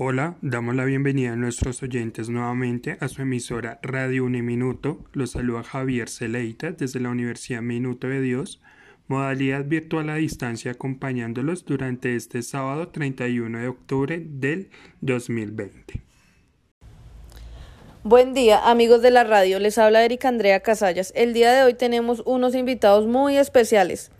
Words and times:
Hola, 0.00 0.36
damos 0.42 0.76
la 0.76 0.84
bienvenida 0.84 1.32
a 1.32 1.36
nuestros 1.36 1.82
oyentes 1.82 2.28
nuevamente 2.28 2.98
a 3.00 3.08
su 3.08 3.22
emisora 3.22 3.80
Radio 3.82 4.26
Uniminuto. 4.26 5.04
Los 5.12 5.32
saluda 5.32 5.64
Javier 5.64 6.08
Celeita 6.08 6.70
desde 6.70 7.00
la 7.00 7.08
Universidad 7.08 7.62
Minuto 7.62 8.06
de 8.06 8.20
Dios, 8.20 8.60
modalidad 9.08 9.64
virtual 9.64 10.08
a 10.10 10.14
distancia 10.14 10.70
acompañándolos 10.70 11.64
durante 11.64 12.14
este 12.14 12.42
sábado 12.42 12.90
31 12.90 13.58
de 13.58 13.66
octubre 13.66 14.22
del 14.24 14.70
2020. 15.00 16.00
Buen 18.04 18.34
día, 18.34 18.70
amigos 18.70 19.02
de 19.02 19.10
la 19.10 19.24
radio. 19.24 19.58
Les 19.58 19.78
habla 19.78 20.04
Erika 20.04 20.28
Andrea 20.28 20.60
Casallas. 20.60 21.12
El 21.16 21.32
día 21.32 21.52
de 21.52 21.64
hoy 21.64 21.74
tenemos 21.74 22.22
unos 22.24 22.54
invitados 22.54 23.08
muy 23.08 23.36
especiales. 23.36 24.12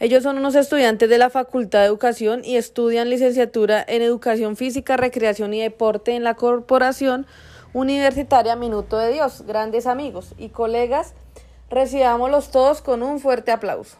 Ellos 0.00 0.22
son 0.22 0.38
unos 0.38 0.54
estudiantes 0.54 1.10
de 1.10 1.18
la 1.18 1.28
Facultad 1.28 1.80
de 1.80 1.86
Educación 1.86 2.44
y 2.44 2.56
estudian 2.56 3.10
licenciatura 3.10 3.84
en 3.88 4.00
Educación 4.00 4.54
Física, 4.56 4.96
Recreación 4.96 5.52
y 5.54 5.60
Deporte 5.60 6.14
en 6.14 6.22
la 6.22 6.34
Corporación 6.34 7.26
Universitaria 7.72 8.54
Minuto 8.54 8.96
de 8.96 9.12
Dios. 9.12 9.42
Grandes 9.44 9.88
amigos 9.88 10.34
y 10.38 10.50
colegas, 10.50 11.14
recibámoslos 11.68 12.52
todos 12.52 12.80
con 12.80 13.02
un 13.02 13.18
fuerte 13.18 13.50
aplauso. 13.50 13.96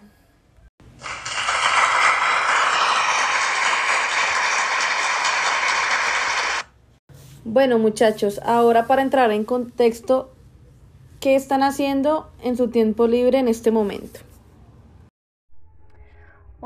Bueno 7.45 7.81
muchachos, 7.81 8.41
ahora 8.45 8.87
para 8.87 9.03
entrar 9.03 9.33
en 9.33 9.43
contexto, 9.43 10.31
¿qué 11.19 11.35
están 11.35 11.65
haciendo 11.65 12.31
en 12.45 12.57
su 12.57 12.69
tiempo 12.69 13.09
libre 13.09 13.39
en 13.39 13.49
este 13.49 13.73
momento? 13.73 14.28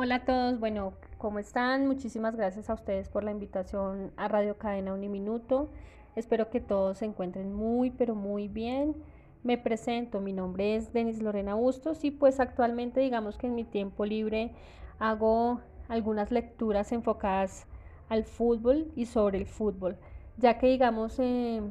Hola 0.03 0.17
a 0.17 0.25
todos, 0.25 0.59
bueno, 0.59 0.95
¿cómo 1.17 1.39
están? 1.39 1.87
Muchísimas 1.87 2.35
gracias 2.35 2.69
a 2.69 2.75
ustedes 2.75 3.09
por 3.09 3.23
la 3.23 3.31
invitación 3.31 4.11
a 4.17 4.27
Radio 4.27 4.59
Cadena 4.59 4.95
Uniminuto. 4.95 5.71
Espero 6.17 6.51
que 6.51 6.59
todos 6.59 6.99
se 6.99 7.05
encuentren 7.05 7.55
muy, 7.55 7.93
pero 7.93 8.17
muy 8.17 8.49
bien. 8.49 8.97
Me 9.45 9.59
presento, 9.59 10.21
mi 10.21 10.33
nombre 10.33 10.75
es 10.75 10.93
Denis 10.93 11.23
Lorena 11.23 11.55
Bustos 11.55 12.03
y 12.03 12.11
pues 12.11 12.41
actualmente 12.41 12.99
digamos 12.99 13.39
que 13.39 13.47
en 13.47 13.55
mi 13.55 13.63
tiempo 13.63 14.05
libre 14.05 14.51
hago 14.99 15.61
algunas 15.89 16.33
lecturas 16.33 16.91
enfocadas 16.91 17.69
al 18.09 18.25
fútbol 18.25 18.91
y 18.97 19.07
sobre 19.07 19.39
el 19.39 19.47
fútbol, 19.47 19.97
ya 20.37 20.59
que 20.59 20.67
digamos 20.67 21.17
eh, 21.21 21.63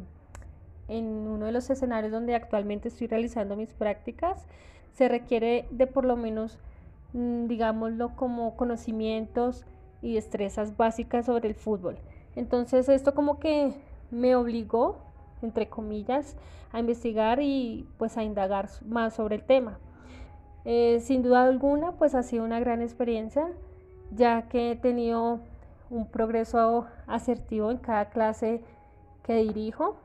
en 0.88 1.06
uno 1.06 1.48
de 1.48 1.52
los 1.52 1.70
escenarios 1.70 2.14
donde 2.14 2.34
actualmente 2.36 2.88
estoy 2.88 3.08
realizando 3.08 3.58
mis 3.58 3.74
prácticas 3.74 4.48
se 4.94 5.10
requiere 5.10 5.68
de 5.72 5.86
por 5.86 6.06
lo 6.06 6.16
menos 6.16 6.60
digámoslo, 7.14 8.16
como 8.16 8.56
conocimientos 8.56 9.66
y 10.02 10.16
destrezas 10.16 10.78
básicas 10.78 11.26
sobre 11.26 11.50
el 11.50 11.56
fútbol. 11.56 11.98
Entonces 12.36 12.90
esto 12.90 13.14
como 13.14 13.40
que 13.40 13.74
me 14.10 14.36
obligó, 14.36 14.98
entre 15.42 15.68
comillas, 15.68 16.38
a 16.72 16.80
investigar 16.80 17.42
y 17.42 17.88
pues 17.98 18.18
a 18.18 18.24
indagar 18.24 18.70
más 18.86 19.16
sobre 19.16 19.36
el 19.36 19.44
tema. 19.44 19.80
Eh, 20.64 21.00
sin 21.02 21.24
duda 21.24 21.44
alguna, 21.44 21.94
pues 21.94 22.16
ha 22.16 22.24
sido 22.24 22.44
una 22.44 22.60
gran 22.60 22.82
experiencia, 22.82 23.48
ya 24.12 24.44
que 24.44 24.72
he 24.72 24.76
tenido 24.76 25.40
un 25.90 26.08
progreso 26.08 26.86
asertivo 27.08 27.72
en 27.72 27.78
cada 27.78 28.10
clase 28.10 28.62
que 29.24 29.36
dirijo. 29.36 29.98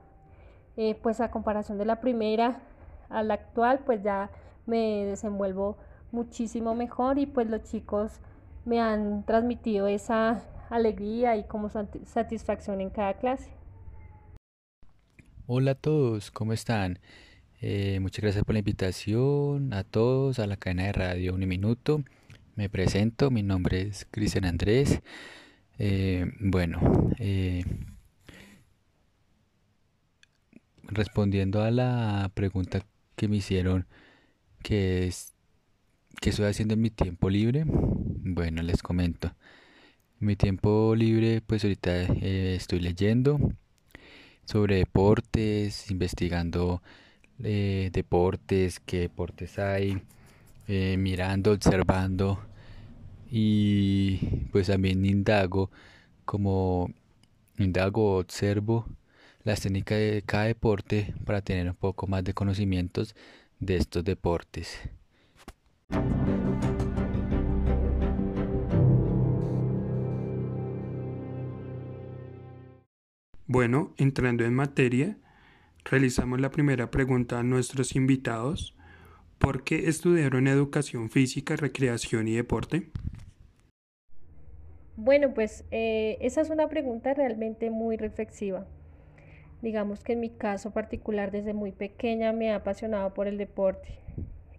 Eh, 0.77 0.99
pues 1.03 1.21
a 1.21 1.31
comparación 1.31 1.79
de 1.79 1.87
la 1.87 2.01
primera 2.01 2.61
a 3.09 3.23
la 3.23 3.35
actual, 3.35 3.81
pues 3.87 4.03
ya 4.03 4.31
me 4.67 5.05
desenvuelvo 5.07 5.77
muchísimo 6.13 6.75
mejor 6.75 7.19
y 7.19 7.27
pues 7.27 7.49
los 7.49 7.63
chicos 7.65 8.21
me 8.65 8.81
han 8.81 9.25
transmitido 9.25 9.87
esa 9.87 10.43
alegría 10.71 11.37
y 11.37 11.45
como 11.45 11.71
satisfacción 11.71 12.81
en 12.81 12.91
cada 12.91 13.15
clase. 13.15 13.51
Hola 15.47 15.73
a 15.73 15.75
todos, 15.77 16.31
¿cómo 16.31 16.53
están? 16.53 16.99
Eh, 17.61 18.01
muchas 18.01 18.23
gracias 18.23 18.45
por 18.45 18.55
la 18.55 18.59
invitación 18.59 19.73
a 19.73 19.85
todos 19.85 20.39
a 20.39 20.47
la 20.47 20.57
cadena 20.57 20.85
de 20.85 20.93
radio 20.93 21.35
Uniminuto. 21.35 22.03
Me 22.57 22.69
presento, 22.69 23.31
mi 23.31 23.43
nombre 23.43 23.83
es 23.83 24.07
Cristian 24.11 24.45
Andrés. 24.45 25.01
Eh, 25.79 26.27
bueno, 26.41 26.81
eh, 27.19 27.65
respondiendo 30.83 31.63
a 31.63 31.71
la 31.71 32.31
pregunta 32.35 32.85
que 33.15 33.29
me 33.29 33.37
hicieron, 33.37 33.87
que 34.63 35.07
es 35.07 35.36
¿Qué 36.21 36.31
estoy 36.31 36.47
haciendo 36.47 36.75
en 36.75 36.81
mi 36.81 36.91
tiempo 36.91 37.31
libre? 37.31 37.65
Bueno, 37.67 38.63
les 38.63 38.83
comento. 38.83 39.29
En 40.21 40.27
mi 40.27 40.37
tiempo 40.37 40.95
libre, 40.97 41.41
pues 41.43 41.63
ahorita 41.65 42.03
eh, 42.05 42.55
estoy 42.57 42.81
leyendo 42.81 43.39
sobre 44.45 44.77
deportes, 44.77 45.91
investigando 45.91 46.83
eh, 47.43 47.91
deportes, 47.93 48.81
qué 48.81 49.01
deportes 49.01 49.59
hay, 49.59 50.03
eh, 50.69 50.97
mirando, 50.99 51.53
observando 51.53 52.41
y 53.31 54.17
pues 54.53 54.69
también 54.69 55.05
indago, 55.05 55.71
como 56.25 56.91
indago, 57.59 58.19
observo 58.19 58.87
las 59.45 59.61
técnicas 59.61 59.99
de 59.99 60.23
cada 60.27 60.45
deporte 60.45 61.15
para 61.25 61.43
tener 61.43 61.69
un 61.69 61.77
poco 61.77 62.07
más 62.07 62.25
de 62.25 62.35
conocimientos 62.35 63.15
de 63.61 63.77
estos 63.77 64.05
deportes. 64.05 64.81
Bueno, 73.49 73.95
entrando 73.97 74.45
en 74.45 74.55
materia, 74.55 75.19
realizamos 75.85 76.41
la 76.41 76.51
primera 76.51 76.91
pregunta 76.91 77.39
a 77.39 77.45
nuestros 77.45 77.95
invitados. 77.95 78.77
¿Por 79.39 79.63
qué 79.63 79.89
estudiaron 79.89 80.49
educación 80.49 81.11
física, 81.11 81.55
recreación 81.55 82.27
y 82.27 82.35
deporte? 82.35 82.91
Bueno, 84.97 85.33
pues 85.33 85.65
eh, 85.71 86.19
esa 86.23 86.41
es 86.41 86.51
una 86.51 86.69
pregunta 86.69 87.15
realmente 87.15 87.71
muy 87.71 87.97
reflexiva. 87.97 88.67
Digamos 89.63 90.03
que 90.03 90.15
en 90.15 90.21
mi 90.21 90.31
caso 90.31 90.73
particular 90.73 91.31
desde 91.31 91.55
muy 91.55 91.71
pequeña 91.71 92.33
me 92.33 92.51
ha 92.51 92.57
apasionado 92.57 93.15
por 93.15 93.29
el 93.29 93.39
deporte. 93.39 94.01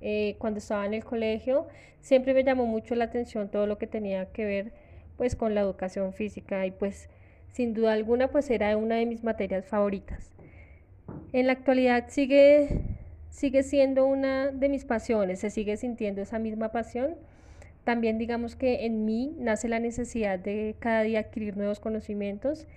Eh, 0.01 0.35
cuando 0.37 0.59
estaba 0.59 0.85
en 0.85 0.93
el 0.93 1.03
colegio 1.03 1.67
siempre 2.01 2.33
me 2.33 2.43
llamó 2.43 2.65
mucho 2.65 2.95
la 2.95 3.05
atención 3.05 3.49
todo 3.49 3.65
lo 3.65 3.77
que 3.77 3.87
tenía 3.87 4.27
que 4.31 4.45
ver 4.45 4.71
pues 5.17 5.35
con 5.35 5.55
la 5.55 5.61
educación 5.61 6.13
física 6.13 6.65
y 6.65 6.71
pues 6.71 7.09
sin 7.51 7.73
duda 7.73 7.93
alguna 7.93 8.29
pues 8.29 8.49
era 8.51 8.77
una 8.77 8.95
de 8.95 9.05
mis 9.05 9.23
materias 9.23 9.65
favoritas. 9.65 10.31
En 11.33 11.47
la 11.47 11.53
actualidad 11.53 12.05
sigue, 12.09 12.81
sigue 13.29 13.63
siendo 13.63 14.05
una 14.05 14.51
de 14.51 14.69
mis 14.69 14.85
pasiones, 14.85 15.39
se 15.39 15.49
sigue 15.49 15.77
sintiendo 15.77 16.21
esa 16.21 16.37
misma 16.37 16.71
pasión. 16.71 17.15
También 17.83 18.17
digamos 18.17 18.55
que 18.55 18.85
en 18.85 19.05
mí 19.05 19.35
nace 19.39 19.67
la 19.67 19.79
necesidad 19.79 20.37
de 20.37 20.75
cada 20.79 21.01
día 21.03 21.21
adquirir 21.21 21.57
nuevos 21.57 21.79
conocimientos 21.79 22.67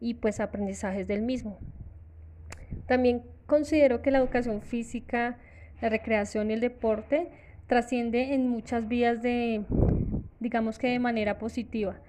y 0.00 0.14
pues 0.14 0.40
aprendizajes 0.40 1.06
del 1.06 1.22
mismo. 1.22 1.58
También 2.86 3.22
considero 3.46 4.00
que 4.00 4.10
la 4.10 4.18
educación 4.18 4.62
física, 4.62 5.38
la 5.80 5.88
recreación 5.88 6.50
y 6.50 6.54
el 6.54 6.60
deporte 6.60 7.28
trasciende 7.66 8.34
en 8.34 8.48
muchas 8.48 8.88
vías 8.88 9.22
de, 9.22 9.62
digamos 10.40 10.78
que 10.78 10.88
de 10.88 10.98
manera 10.98 11.38
positiva 11.38 12.00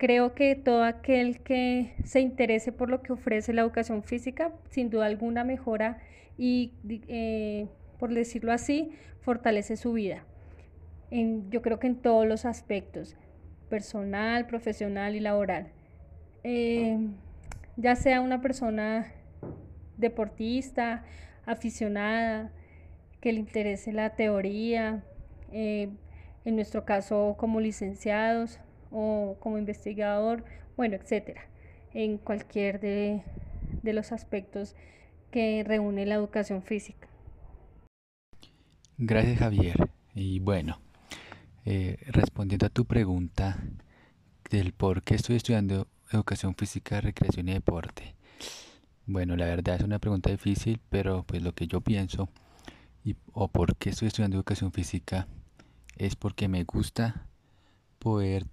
Creo 0.00 0.34
que 0.34 0.54
todo 0.54 0.84
aquel 0.84 1.40
que 1.40 1.92
se 2.04 2.20
interese 2.20 2.72
por 2.72 2.88
lo 2.88 3.02
que 3.02 3.12
ofrece 3.12 3.52
la 3.52 3.60
educación 3.60 4.02
física, 4.02 4.50
sin 4.70 4.88
duda 4.88 5.04
alguna 5.04 5.44
mejora 5.44 5.98
y, 6.38 6.72
eh, 6.88 7.68
por 7.98 8.14
decirlo 8.14 8.50
así, 8.50 8.92
fortalece 9.20 9.76
su 9.76 9.92
vida. 9.92 10.24
yo 11.10 11.60
creo 11.60 11.78
que 11.78 11.86
en 11.86 11.96
todos 11.96 12.26
los 12.26 12.46
aspectos, 12.46 13.14
personal, 13.68 14.46
profesional 14.46 15.14
y 15.16 15.20
laboral. 15.20 15.66
Eh, 16.44 16.98
ya 17.76 17.94
sea 17.94 18.22
una 18.22 18.40
persona 18.40 19.12
deportista, 19.98 21.04
aficionada, 21.44 22.52
que 23.20 23.32
le 23.32 23.38
interese 23.38 23.92
la 23.92 24.16
teoría, 24.16 25.04
eh, 25.52 25.90
en 26.44 26.56
nuestro 26.56 26.84
caso 26.84 27.36
como 27.38 27.60
licenciados, 27.60 28.60
o 28.90 29.36
como 29.40 29.58
investigador, 29.58 30.44
bueno, 30.76 30.96
etcétera, 30.96 31.42
en 31.94 32.18
cualquier 32.18 32.80
de, 32.80 33.22
los 33.82 34.12
aspectos 34.12 34.74
que 35.30 35.64
reúne 35.64 36.06
la 36.06 36.16
educación 36.16 36.62
física. 36.62 37.08
Gracias 38.98 39.38
Javier. 39.38 39.90
Y 40.14 40.40
bueno, 40.40 40.80
eh, 41.64 41.96
respondiendo 42.06 42.66
a 42.66 42.70
tu 42.70 42.84
pregunta 42.84 43.62
del 44.50 44.72
por 44.72 45.02
qué 45.02 45.14
estoy 45.14 45.36
estudiando 45.36 45.86
educación 46.12 46.54
física, 46.54 47.00
recreación 47.00 47.48
y 47.48 47.52
deporte. 47.52 48.16
Bueno, 49.06 49.36
la 49.36 49.46
verdad 49.46 49.76
es 49.76 49.82
una 49.82 49.98
pregunta 49.98 50.30
difícil, 50.30 50.80
pero 50.90 51.22
pues 51.22 51.42
lo 51.42 51.54
que 51.54 51.66
yo 51.66 51.80
pienso 51.80 52.28
y, 53.04 53.16
o 53.32 53.48
por 53.48 53.76
qué 53.76 53.90
estoy 53.90 54.08
estudiando 54.08 54.36
educación 54.36 54.72
física 54.72 55.26
es 55.96 56.16
porque 56.16 56.48
me 56.48 56.64
gusta 56.64 57.26
poder 57.98 58.46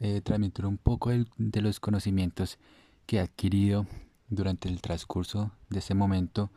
eh, 0.00 0.20
transmitir 0.22 0.66
un 0.66 0.78
poco 0.78 1.10
de, 1.10 1.60
los 1.60 1.78
conocimientos 1.78 2.58
que 3.06 3.16
he 3.16 3.20
adquirido 3.20 3.86
durante 4.28 4.68
el 4.68 4.80
transcurso 4.80 5.52
de 5.68 5.80
ese 5.80 5.94
momento 5.94 6.50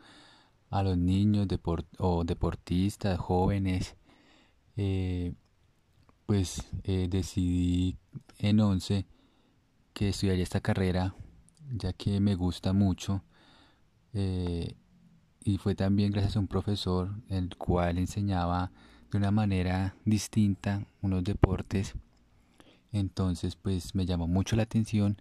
a 0.70 0.82
los 0.82 0.96
niños 0.98 1.46
o 1.98 2.24
deportistas, 2.24 3.18
jóvenes, 3.18 3.96
eh, 4.76 5.34
pues 6.26 6.66
eh, 6.82 7.06
decidí 7.08 7.96
en 8.38 8.60
11 8.60 9.06
que 9.92 10.08
estudiaría 10.08 10.42
esta 10.42 10.60
carrera 10.60 11.14
ya 11.70 11.92
que 11.92 12.18
me 12.20 12.34
gusta 12.34 12.72
mucho 12.72 13.22
y 15.44 15.58
fue 15.58 15.74
también 15.74 16.10
gracias 16.10 16.36
a 16.36 16.40
un 16.40 16.48
profesor 16.48 17.10
el 17.28 17.54
cual 17.56 17.98
enseñaba 17.98 18.72
de 19.10 19.18
una 19.18 19.30
manera 19.30 19.94
distinta 20.04 20.86
unos 21.02 21.22
deportes. 21.22 21.94
Entonces 22.92 23.54
pues 23.54 23.94
me 23.94 24.06
llamó 24.06 24.26
mucho 24.26 24.56
la 24.56 24.62
atención 24.62 25.20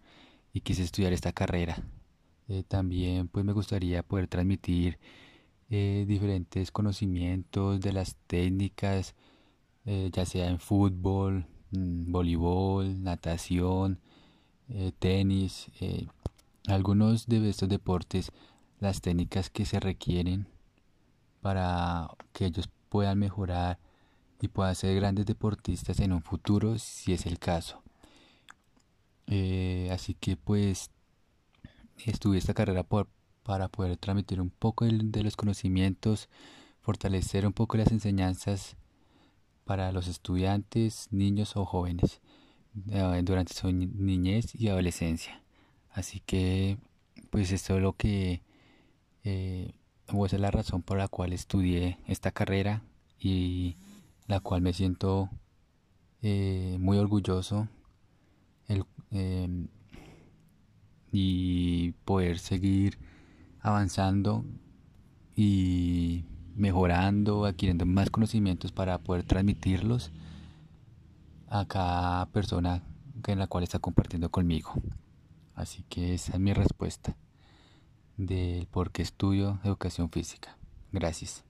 y 0.54 0.62
quise 0.62 0.84
estudiar 0.84 1.14
esta 1.14 1.34
carrera. 1.34 1.84
También 2.68 3.28
pues 3.28 3.46
me 3.46 3.54
gustaría 3.54 4.04
poder 4.04 4.28
transmitir 4.28 5.00
eh, 5.70 6.06
diferentes 6.08 6.72
conocimientos 6.72 7.82
de 7.82 7.94
las 7.94 8.16
técnicas, 8.28 9.16
eh, 9.86 10.12
ya 10.14 10.26
sea 10.26 10.48
en 10.50 10.60
fútbol, 10.60 11.48
mm, 11.72 12.12
voleibol, 12.12 13.02
natación, 13.02 14.00
eh, 14.70 14.92
tenis, 15.00 15.72
algunos 16.68 17.28
de 17.28 17.50
estos 17.50 17.70
deportes, 17.70 18.32
las 18.84 19.02
técnicas 19.02 19.50
que 19.50 19.66
se 19.66 19.80
requieren 19.80 20.48
para 21.42 22.10
que 22.34 22.46
ellos 22.46 22.70
puedan 22.90 23.20
mejorar 23.20 23.80
y 24.42 24.48
puedan 24.48 24.76
ser 24.76 24.96
grandes 24.96 25.26
deportistas 25.26 26.00
en 26.00 26.14
un 26.14 26.22
futuro 26.22 26.78
si 26.80 27.14
es 27.14 27.26
el 27.26 27.40
caso. 27.40 27.82
así 29.92 30.16
que 30.20 30.38
pues 30.38 30.92
estudié 32.06 32.40
esta 32.40 32.54
carrera 32.54 32.84
por 32.84 33.08
para 33.44 33.68
poder 33.68 33.98
transmitir 33.98 34.42
un 34.42 34.50
poco 34.50 34.86
de 34.86 35.24
los 35.24 35.36
conocimientos, 35.36 36.30
fortalecer 36.82 37.46
un 37.46 37.54
poco 37.54 37.78
las 37.78 37.92
enseñanzas 37.92 38.78
para 39.66 39.92
los 39.92 40.08
estudiantes, 40.08 41.08
niños 41.12 41.56
o 41.56 41.66
jóvenes 41.66 42.22
eh, 42.90 43.22
durante 43.24 43.54
su 43.54 43.72
niñez 43.72 44.56
y 44.56 44.70
adolescencia. 44.70 45.42
Así 45.92 46.22
que, 46.22 46.78
pues 47.30 47.52
esto 47.52 47.76
es 47.76 47.82
lo 47.82 47.94
que, 47.94 48.42
eh, 49.24 49.74
esa 50.08 50.36
es 50.36 50.42
la 50.42 50.52
razón 50.52 50.82
por 50.82 50.98
la 50.98 51.08
cual 51.08 51.34
estudié 51.34 51.98
esta 52.08 52.32
carrera 52.32 52.84
y 53.20 53.78
la 54.28 54.40
cual 54.40 54.62
me 54.62 54.74
siento 54.74 55.30
eh, 56.22 56.78
muy 56.80 56.98
orgulloso 56.98 57.68
em, 59.12 59.68
y 61.12 61.92
poder 62.06 62.40
seguir 62.40 62.98
avanzando 63.60 64.46
y 65.36 66.26
mejorando, 66.56 67.46
adquiriendo 67.46 67.86
más 67.86 68.10
conocimientos 68.10 68.72
para 68.72 69.00
poder 69.00 69.24
transmitirlos 69.24 70.12
a 71.48 71.66
cada 71.66 72.26
persona 72.28 72.84
en 73.28 73.40
la 73.40 73.48
cual 73.48 73.64
está 73.64 73.80
compartiendo 73.80 74.30
conmigo. 74.30 74.74
Así 75.56 75.84
que 75.90 76.14
esa 76.14 76.34
es 76.34 76.40
mi 76.40 76.54
respuesta 76.54 77.16
del 78.18 78.68
por 78.68 78.92
qué 78.92 79.02
estudio 79.02 79.60
educación 79.64 80.10
física. 80.10 80.58
Gracias. 80.92 81.44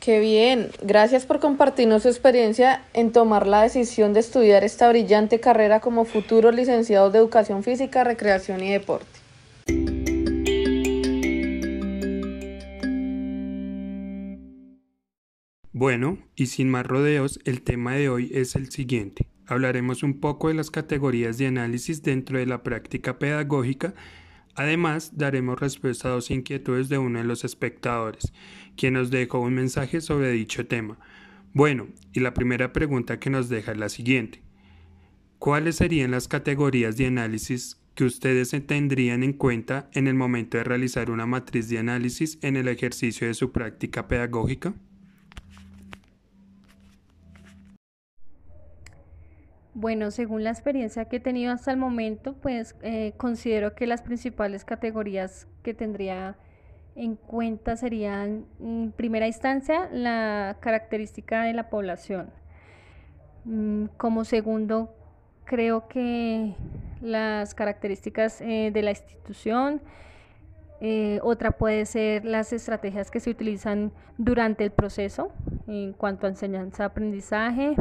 Qué 0.00 0.20
bien, 0.20 0.70
gracias 0.80 1.26
por 1.26 1.38
compartirnos 1.38 2.02
su 2.04 2.08
experiencia 2.08 2.82
en 2.94 3.12
tomar 3.12 3.46
la 3.46 3.62
decisión 3.62 4.12
de 4.12 4.20
estudiar 4.20 4.64
esta 4.64 4.88
brillante 4.88 5.38
carrera 5.38 5.80
como 5.80 6.04
futuros 6.04 6.54
licenciados 6.54 7.12
de 7.12 7.18
educación 7.18 7.62
física, 7.62 8.04
recreación 8.04 8.62
y 8.62 8.72
deporte. 8.72 9.18
Bueno, 15.78 16.18
y 16.34 16.46
sin 16.46 16.70
más 16.70 16.84
rodeos, 16.84 17.38
el 17.44 17.62
tema 17.62 17.94
de 17.94 18.08
hoy 18.08 18.32
es 18.34 18.56
el 18.56 18.68
siguiente. 18.72 19.27
Hablaremos 19.48 20.02
un 20.02 20.20
poco 20.20 20.48
de 20.48 20.54
las 20.54 20.70
categorías 20.70 21.38
de 21.38 21.46
análisis 21.46 22.02
dentro 22.02 22.38
de 22.38 22.44
la 22.44 22.62
práctica 22.62 23.18
pedagógica. 23.18 23.94
Además, 24.54 25.16
daremos 25.16 25.58
respuesta 25.58 26.08
a 26.08 26.12
dos 26.12 26.30
inquietudes 26.30 26.90
de 26.90 26.98
uno 26.98 27.18
de 27.18 27.24
los 27.24 27.44
espectadores, 27.44 28.34
quien 28.76 28.92
nos 28.92 29.10
dejó 29.10 29.40
un 29.40 29.54
mensaje 29.54 30.02
sobre 30.02 30.32
dicho 30.32 30.66
tema. 30.66 30.98
Bueno, 31.54 31.88
y 32.12 32.20
la 32.20 32.34
primera 32.34 32.74
pregunta 32.74 33.18
que 33.18 33.30
nos 33.30 33.48
deja 33.48 33.72
es 33.72 33.78
la 33.78 33.88
siguiente. 33.88 34.42
¿Cuáles 35.38 35.76
serían 35.76 36.10
las 36.10 36.28
categorías 36.28 36.98
de 36.98 37.06
análisis 37.06 37.80
que 37.94 38.04
ustedes 38.04 38.50
tendrían 38.66 39.22
en 39.22 39.32
cuenta 39.32 39.88
en 39.94 40.08
el 40.08 40.14
momento 40.14 40.58
de 40.58 40.64
realizar 40.64 41.10
una 41.10 41.24
matriz 41.24 41.70
de 41.70 41.78
análisis 41.78 42.38
en 42.42 42.56
el 42.56 42.68
ejercicio 42.68 43.26
de 43.26 43.34
su 43.34 43.50
práctica 43.50 44.08
pedagógica? 44.08 44.74
Bueno, 49.80 50.10
según 50.10 50.42
la 50.42 50.50
experiencia 50.50 51.04
que 51.04 51.18
he 51.18 51.20
tenido 51.20 51.52
hasta 51.52 51.70
el 51.70 51.76
momento, 51.76 52.34
pues 52.34 52.74
eh, 52.82 53.12
considero 53.16 53.76
que 53.76 53.86
las 53.86 54.02
principales 54.02 54.64
categorías 54.64 55.46
que 55.62 55.72
tendría 55.72 56.36
en 56.96 57.14
cuenta 57.14 57.76
serían, 57.76 58.44
en 58.58 58.92
primera 58.96 59.28
instancia, 59.28 59.88
la 59.92 60.56
característica 60.58 61.44
de 61.44 61.52
la 61.52 61.70
población. 61.70 62.28
Mm, 63.44 63.84
como 63.96 64.24
segundo, 64.24 64.92
creo 65.44 65.86
que 65.86 66.56
las 67.00 67.54
características 67.54 68.40
eh, 68.40 68.72
de 68.74 68.82
la 68.82 68.90
institución. 68.90 69.80
Eh, 70.80 71.20
otra 71.22 71.52
puede 71.52 71.86
ser 71.86 72.24
las 72.24 72.52
estrategias 72.52 73.12
que 73.12 73.20
se 73.20 73.30
utilizan 73.30 73.92
durante 74.16 74.64
el 74.64 74.72
proceso 74.72 75.30
en 75.68 75.92
cuanto 75.92 76.26
a 76.26 76.30
enseñanza-aprendizaje, 76.30 77.76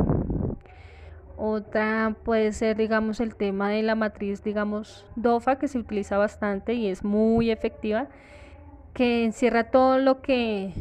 otra 1.38 2.16
puede 2.24 2.52
ser, 2.52 2.76
digamos, 2.78 3.20
el 3.20 3.36
tema 3.36 3.70
de 3.70 3.84
la 3.84 3.96
matriz, 3.96 4.44
digamos, 4.44 5.06
DOFA, 5.16 5.60
que 5.60 5.68
se 5.68 5.78
utiliza 5.78 6.18
bastante 6.18 6.74
y 6.74 6.88
es 6.88 7.04
muy 7.04 7.52
efectiva, 7.52 8.08
que 8.94 9.24
encierra 9.24 9.66
todo 9.66 10.00
lo 10.00 10.22
que 10.22 10.74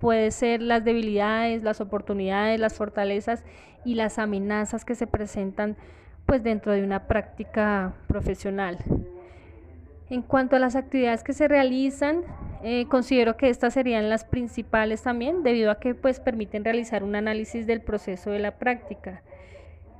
puede 0.00 0.32
ser 0.32 0.60
las 0.60 0.84
debilidades, 0.84 1.62
las 1.62 1.80
oportunidades, 1.80 2.58
las 2.58 2.74
fortalezas 2.74 3.44
y 3.84 3.94
las 3.94 4.18
amenazas 4.18 4.84
que 4.84 4.96
se 4.96 5.06
presentan 5.06 5.76
pues 6.26 6.42
dentro 6.42 6.72
de 6.72 6.82
una 6.82 7.06
práctica 7.06 7.94
profesional. 8.08 8.78
En 10.10 10.22
cuanto 10.22 10.56
a 10.56 10.58
las 10.58 10.74
actividades 10.74 11.22
que 11.22 11.32
se 11.32 11.48
realizan, 11.48 12.22
eh, 12.62 12.86
considero 12.88 13.36
que 13.36 13.48
estas 13.48 13.74
serían 13.74 14.08
las 14.08 14.24
principales 14.24 15.02
también, 15.02 15.42
debido 15.42 15.70
a 15.70 15.78
que 15.78 15.94
pues 15.94 16.18
permiten 16.18 16.64
realizar 16.64 17.04
un 17.04 17.14
análisis 17.14 17.66
del 17.66 17.80
proceso 17.80 18.30
de 18.30 18.40
la 18.40 18.58
práctica 18.58 19.22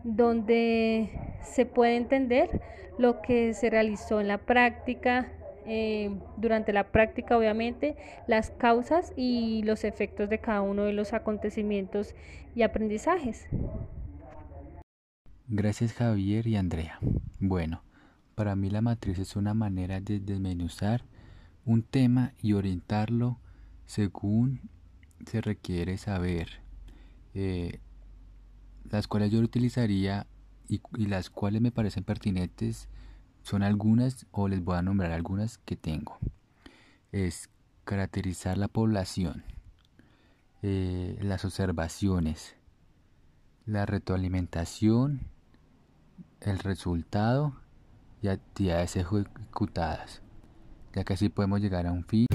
donde 0.04 1.10
se 1.42 1.66
puede 1.66 1.96
entender 1.96 2.60
lo 2.98 3.20
que 3.22 3.54
se 3.54 3.70
realizó 3.70 4.20
en 4.20 4.28
la 4.28 4.38
práctica, 4.38 5.32
eh, 5.66 6.10
durante 6.36 6.72
la 6.72 6.92
práctica 6.92 7.36
obviamente, 7.36 7.96
las 8.26 8.50
causas 8.50 9.12
y 9.16 9.62
los 9.64 9.84
efectos 9.84 10.28
de 10.28 10.38
cada 10.38 10.62
uno 10.62 10.84
de 10.84 10.92
los 10.92 11.12
acontecimientos 11.12 12.14
y 12.54 12.62
aprendizajes. 12.62 13.46
Gracias 15.48 15.92
Javier 15.94 16.46
y 16.46 16.56
Andrea. 16.56 16.98
Bueno, 17.40 17.82
para 18.34 18.56
mí 18.56 18.70
la 18.70 18.80
matriz 18.80 19.18
es 19.18 19.36
una 19.36 19.54
manera 19.54 20.00
de 20.00 20.20
desmenuzar 20.20 21.02
un 21.64 21.82
tema 21.82 22.34
y 22.42 22.52
orientarlo 22.52 23.38
según 23.86 24.60
se 25.26 25.40
requiere 25.40 25.96
saber. 25.96 26.48
Eh, 27.34 27.80
las 28.90 29.08
cuales 29.08 29.30
yo 29.30 29.40
utilizaría 29.40 30.26
y, 30.68 30.80
las 31.06 31.30
cuales 31.30 31.60
me 31.60 31.72
parecen 31.72 32.04
pertinentes 32.04 32.88
son 33.42 33.62
algunas 33.62 34.26
o 34.30 34.48
les 34.48 34.62
voy 34.64 34.76
a 34.76 34.82
nombrar 34.82 35.12
algunas 35.12 35.58
que 35.58 35.76
tengo. 35.76 36.18
Es 37.12 37.50
caracterizar 37.84 38.56
la 38.56 38.68
población, 38.68 39.44
eh, 40.62 41.18
las 41.20 41.44
observaciones, 41.44 42.56
la 43.66 43.86
retroalimentación, 43.86 45.20
el 46.40 46.58
resultado 46.58 47.54
y 48.22 48.28
actividades 48.28 48.96
ejecutadas, 48.96 50.22
ya 50.94 51.04
que 51.04 51.12
así 51.12 51.28
podemos 51.28 51.60
llegar 51.60 51.86
a 51.86 51.92
un 51.92 52.04
fin. 52.04 52.26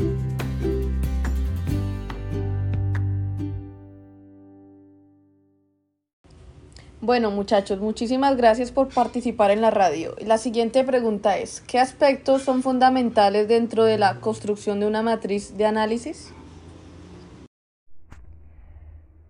Bueno, 7.10 7.32
muchachos, 7.32 7.80
muchísimas 7.80 8.38
gracias 8.38 8.72
por 8.72 8.90
participar 8.90 9.50
en 9.50 9.62
la 9.62 9.72
radio. 9.72 10.14
La 10.24 10.38
siguiente 10.38 10.84
pregunta 10.84 11.40
es, 11.40 11.60
¿qué 11.62 11.80
aspectos 11.80 12.44
son 12.44 12.62
fundamentales 12.62 13.48
dentro 13.48 13.84
de 13.84 13.98
la 13.98 14.20
construcción 14.20 14.80
de 14.80 14.86
una 14.86 15.02
matriz 15.02 15.58
de 15.58 15.66
análisis? 15.66 16.32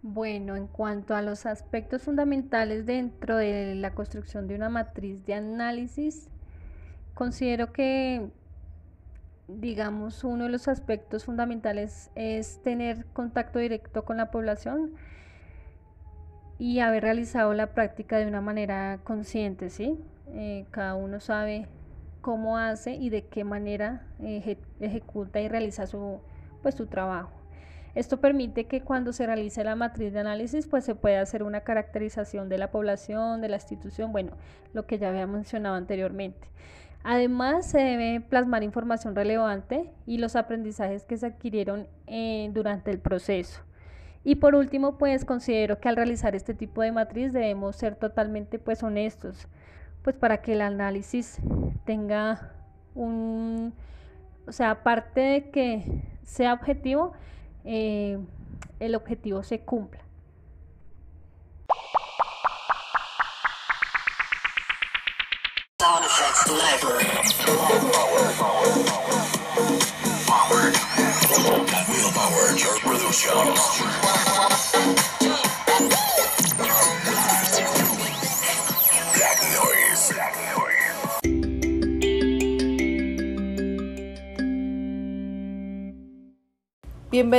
Bueno, 0.02 0.58
en 0.58 0.68
cuanto 0.68 1.16
a 1.16 1.22
los 1.22 1.46
aspectos 1.46 2.02
fundamentales 2.02 2.86
dentro 2.86 3.38
de 3.38 3.76
la 3.76 3.94
construcción 3.94 4.50
de 4.50 4.56
una 4.56 4.68
matriz 4.68 5.26
de 5.26 5.36
análisis, 5.36 6.28
considero 7.14 7.72
que, 7.72 8.28
digamos, 9.48 10.26
uno 10.26 10.44
de 10.44 10.50
los 10.50 10.68
aspectos 10.68 11.24
fundamentales 11.24 12.12
es 12.16 12.62
tener 12.62 13.06
contacto 13.14 13.58
directo 13.58 14.04
con 14.04 14.18
la 14.18 14.32
población 14.32 14.98
y 16.60 16.80
haber 16.80 17.04
realizado 17.04 17.54
la 17.54 17.74
práctica 17.74 18.18
de 18.18 18.28
una 18.28 18.42
manera 18.42 19.00
consciente, 19.04 19.70
¿sí? 19.70 19.98
Eh, 20.28 20.66
cada 20.72 20.94
uno 20.96 21.20
sabe 21.20 21.68
cómo 22.22 22.58
hace 22.58 22.94
y 22.94 23.10
de 23.10 23.26
qué 23.26 23.46
manera 23.46 24.06
ejecuta 24.80 25.40
y 25.40 25.48
realiza 25.48 25.88
su, 25.88 26.20
pues, 26.62 26.76
su 26.76 26.86
trabajo. 26.86 27.32
Esto 27.96 28.20
permite 28.20 28.66
que 28.66 28.82
cuando 28.82 29.14
se 29.14 29.26
realice 29.26 29.64
la 29.64 29.76
matriz 29.76 30.14
de 30.14 30.20
análisis, 30.20 30.68
pues 30.68 30.84
se 30.84 30.96
pueda 30.96 31.22
hacer 31.22 31.44
una 31.44 31.62
caracterización 31.62 32.48
de 32.50 32.58
la 32.58 32.70
población, 32.70 33.42
de 33.42 33.50
la 33.50 33.56
institución, 33.56 34.12
bueno, 34.12 34.34
lo 34.74 34.86
que 34.86 35.00
ya 35.00 35.10
había 35.10 35.26
mencionado 35.26 35.76
anteriormente. 35.76 36.48
Además, 37.04 37.66
se 37.66 37.80
debe 37.80 38.22
plasmar 38.22 38.62
información 38.64 39.16
relevante 39.16 39.90
y 40.06 40.18
los 40.18 40.36
aprendizajes 40.36 41.06
que 41.06 41.18
se 41.18 41.28
adquirieron 41.28 41.88
eh, 42.08 42.52
durante 42.54 42.92
el 42.92 43.00
proceso. 43.00 43.62
Y 44.24 44.36
por 44.36 44.56
último, 44.56 44.98
pues 44.98 45.26
considero 45.26 45.80
que 45.80 45.90
al 45.90 45.96
realizar 45.96 46.36
este 46.36 46.54
tipo 46.54 46.82
de 46.82 46.92
matriz 46.92 47.32
debemos 47.32 47.76
ser 47.76 47.96
totalmente 47.96 48.60
pues 48.60 48.84
honestos, 48.84 49.48
pues 50.04 50.16
para 50.16 50.42
que 50.42 50.54
el 50.54 50.62
análisis 50.62 51.38
tenga 51.86 52.52
un, 52.96 53.74
o 54.48 54.52
sea, 54.52 54.72
aparte 54.72 55.22
de 55.22 55.50
que 55.52 56.02
sea 56.24 56.54
objetivo, 56.54 57.14
eh, 57.64 58.20
el 58.80 58.96
objetivo 58.96 59.44
se 59.44 59.62
cumpla. 59.62 60.02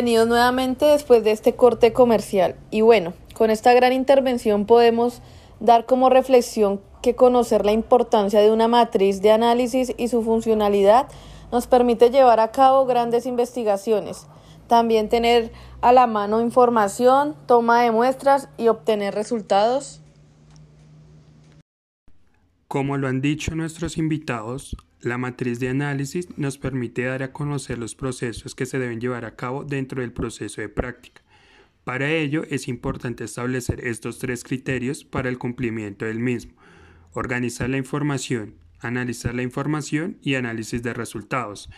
Bienvenidos 0.00 0.28
nuevamente 0.28 0.86
después 0.86 1.22
de 1.24 1.30
este 1.30 1.56
corte 1.56 1.92
comercial. 1.92 2.56
Y 2.70 2.80
bueno, 2.80 3.12
con 3.34 3.50
esta 3.50 3.74
gran 3.74 3.92
intervención 3.92 4.64
podemos 4.64 5.20
dar 5.60 5.84
como 5.84 6.08
reflexión 6.08 6.80
que 7.02 7.14
conocer 7.14 7.66
la 7.66 7.72
importancia 7.72 8.40
de 8.40 8.50
una 8.50 8.66
matriz 8.66 9.20
de 9.20 9.30
análisis 9.30 9.92
y 9.98 10.08
su 10.08 10.22
funcionalidad 10.22 11.06
nos 11.52 11.66
permite 11.66 12.08
llevar 12.08 12.40
a 12.40 12.50
cabo 12.50 12.86
grandes 12.86 13.26
investigaciones. 13.26 14.26
También 14.68 15.10
tener 15.10 15.52
a 15.82 15.92
la 15.92 16.06
mano 16.06 16.40
información, 16.40 17.36
toma 17.44 17.82
de 17.82 17.90
muestras 17.90 18.48
y 18.56 18.68
obtener 18.68 19.14
resultados. 19.14 20.00
Como 22.68 22.96
lo 22.96 23.06
han 23.06 23.20
dicho 23.20 23.54
nuestros 23.54 23.98
invitados, 23.98 24.74
la 25.02 25.18
matriz 25.18 25.60
de 25.60 25.68
análisis 25.68 26.28
nos 26.36 26.58
permite 26.58 27.04
dar 27.04 27.22
a 27.22 27.32
conocer 27.32 27.78
los 27.78 27.94
procesos 27.94 28.54
que 28.54 28.66
se 28.66 28.78
deben 28.78 29.00
llevar 29.00 29.24
a 29.24 29.34
cabo 29.34 29.64
dentro 29.64 30.02
del 30.02 30.12
proceso 30.12 30.60
de 30.60 30.68
práctica. 30.68 31.22
Para 31.84 32.10
ello 32.10 32.44
es 32.50 32.68
importante 32.68 33.24
establecer 33.24 33.86
estos 33.86 34.18
tres 34.18 34.44
criterios 34.44 35.04
para 35.04 35.28
el 35.28 35.38
cumplimiento 35.38 36.04
del 36.04 36.20
mismo. 36.20 36.52
Organizar 37.12 37.70
la 37.70 37.78
información, 37.78 38.54
analizar 38.80 39.34
la 39.34 39.42
información 39.42 40.18
y 40.22 40.34
análisis 40.34 40.82
de 40.82 40.92
resultados. 40.92 41.70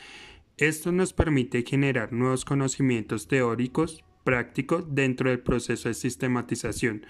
Esto 0.57 0.93
nos 0.93 1.13
permite 1.13 1.65
generar 1.67 2.13
nuevos 2.13 2.45
conocimientos 2.45 3.29
teóricos, 3.29 4.05
prácticos 4.25 4.95
dentro 4.95 5.31
del 5.31 5.41
proceso 5.41 5.89
de 5.89 5.95
sistematización, 5.95 7.07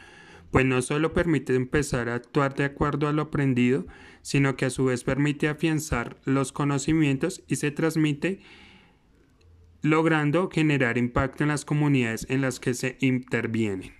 pues 0.53 0.67
no 0.67 0.83
solo 0.83 1.15
permite 1.15 1.57
empezar 1.57 2.11
a 2.11 2.15
actuar 2.15 2.55
de 2.55 2.65
acuerdo 2.65 3.09
a 3.09 3.13
lo 3.13 3.23
aprendido, 3.23 3.87
sino 4.21 4.55
que 4.55 4.67
a 4.67 4.71
su 4.71 4.85
vez 4.85 5.03
permite 5.03 5.49
afianzar 5.49 6.19
los 6.25 6.53
conocimientos 6.53 7.43
y 7.49 7.57
se 7.57 7.71
transmite 7.71 8.41
logrando 9.81 10.51
generar 10.51 10.99
impacto 10.99 11.43
en 11.43 11.49
las 11.49 11.65
comunidades 11.65 12.27
en 12.29 12.43
las 12.43 12.61
que 12.61 12.75
se 12.75 12.99
intervienen. 13.01 13.93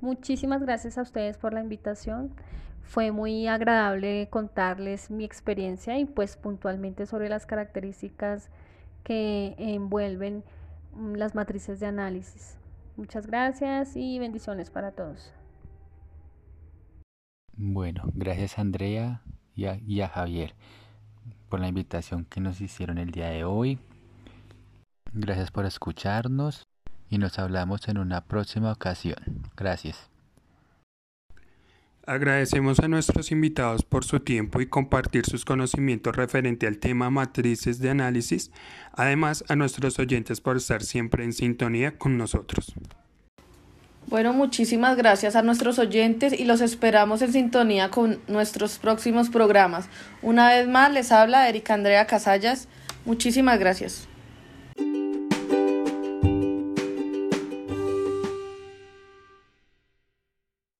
Muchísimas 0.00 0.60
gracias 0.60 0.98
a 0.98 1.02
ustedes 1.02 1.38
por 1.38 1.54
la 1.54 1.62
invitación. 1.62 2.34
Fue 2.84 3.10
muy 3.10 3.46
agradable 3.46 4.28
contarles 4.30 5.10
mi 5.10 5.24
experiencia 5.24 5.98
y 5.98 6.04
pues 6.04 6.36
puntualmente 6.36 7.06
sobre 7.06 7.28
las 7.28 7.46
características 7.46 8.50
que 9.02 9.54
envuelven 9.58 10.44
mm, 10.92 11.14
las 11.14 11.34
matrices 11.34 11.80
de 11.80 11.86
análisis. 11.86 12.56
Muchas 12.96 13.26
gracias 13.26 13.96
y 13.96 14.18
bendiciones 14.18 14.70
para 14.70 14.92
todos. 14.92 15.32
Bueno, 17.56 18.02
gracias 18.14 18.58
Andrea 18.58 19.22
y 19.54 19.66
a, 19.66 19.78
y 19.86 20.00
a 20.00 20.08
Javier 20.08 20.54
por 21.48 21.60
la 21.60 21.68
invitación 21.68 22.24
que 22.24 22.40
nos 22.40 22.60
hicieron 22.60 22.98
el 22.98 23.10
día 23.10 23.28
de 23.28 23.44
hoy. 23.44 23.78
Gracias 25.12 25.50
por 25.50 25.66
escucharnos 25.66 26.66
y 27.08 27.18
nos 27.18 27.38
hablamos 27.38 27.86
en 27.88 27.98
una 27.98 28.24
próxima 28.24 28.72
ocasión. 28.72 29.18
Gracias. 29.56 30.13
Agradecemos 32.06 32.80
a 32.80 32.88
nuestros 32.88 33.32
invitados 33.32 33.82
por 33.82 34.04
su 34.04 34.20
tiempo 34.20 34.60
y 34.60 34.66
compartir 34.66 35.24
sus 35.24 35.44
conocimientos 35.44 36.14
referente 36.14 36.66
al 36.66 36.78
tema 36.78 37.08
matrices 37.08 37.78
de 37.78 37.90
análisis, 37.90 38.50
además 38.92 39.42
a 39.48 39.56
nuestros 39.56 39.98
oyentes 39.98 40.42
por 40.42 40.58
estar 40.58 40.82
siempre 40.82 41.24
en 41.24 41.32
sintonía 41.32 41.96
con 41.96 42.18
nosotros. 42.18 42.74
Bueno, 44.06 44.34
muchísimas 44.34 44.98
gracias 44.98 45.34
a 45.34 45.40
nuestros 45.40 45.78
oyentes 45.78 46.38
y 46.38 46.44
los 46.44 46.60
esperamos 46.60 47.22
en 47.22 47.32
sintonía 47.32 47.90
con 47.90 48.20
nuestros 48.28 48.78
próximos 48.78 49.30
programas. 49.30 49.88
Una 50.20 50.50
vez 50.50 50.68
más 50.68 50.92
les 50.92 51.10
habla 51.10 51.48
Erika 51.48 51.72
Andrea 51.72 52.06
Casallas. 52.06 52.68
Muchísimas 53.06 53.58
gracias. 53.58 54.08